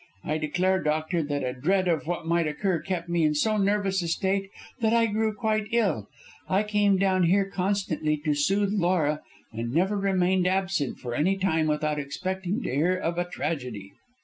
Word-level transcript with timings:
I 0.23 0.39
declare, 0.39 0.81
doctor, 0.81 1.21
that 1.21 1.43
a 1.43 1.53
dread 1.53 1.87
of 1.87 2.07
what 2.07 2.25
might 2.25 2.47
occur 2.47 2.81
kept 2.81 3.07
me 3.07 3.21
in 3.23 3.35
so 3.35 3.57
nervous 3.57 4.01
a 4.01 4.07
state 4.07 4.49
that 4.79 4.93
I 4.93 5.05
grew 5.05 5.31
quite 5.31 5.67
ill. 5.71 6.09
I 6.49 6.63
came 6.63 6.97
down 6.97 7.25
here 7.25 7.47
constantly 7.47 8.17
to 8.25 8.33
soothe 8.33 8.73
Laura, 8.73 9.21
and 9.53 9.71
never 9.71 9.95
remained 9.99 10.47
absent 10.47 10.97
for 10.97 11.13
any 11.13 11.37
time 11.37 11.67
without 11.67 11.99
expecting 11.99 12.63
to 12.63 12.73
hear 12.75 12.97
of 12.97 13.19
a 13.19 13.25
tragedy." 13.29 13.91